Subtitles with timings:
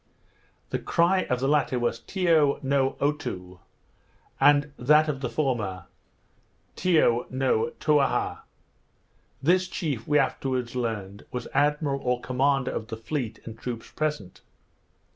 [0.71, 3.59] The cry of the latter was Tiyo no Otoo,
[4.39, 5.85] and that of the former
[6.75, 8.39] Tiyo no Towha.
[9.43, 14.41] This chief, we afterwards learnt, was admiral or commander of the fleet and troops present.